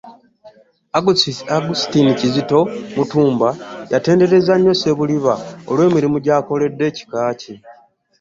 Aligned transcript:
Augustine 1.57 2.11
Kizito 2.19 2.59
Mutumba, 2.95 3.49
yatenderezza 3.91 4.53
nnyo 4.57 4.73
Ssebuliba 4.75 5.33
olw'emirimu 5.69 6.17
gyakoledde 6.25 6.83
ekika 6.91 7.21
kye. 7.39 7.55